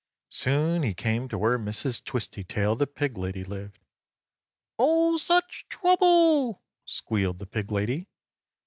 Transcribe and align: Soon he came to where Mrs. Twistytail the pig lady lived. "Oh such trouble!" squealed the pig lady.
Soon 0.29 0.81
he 0.81 0.95
came 0.95 1.29
to 1.29 1.37
where 1.37 1.59
Mrs. 1.59 2.03
Twistytail 2.03 2.75
the 2.75 2.87
pig 2.87 3.19
lady 3.19 3.43
lived. 3.43 3.77
"Oh 4.79 5.17
such 5.17 5.67
trouble!" 5.69 6.63
squealed 6.85 7.37
the 7.37 7.45
pig 7.45 7.71
lady. 7.71 8.07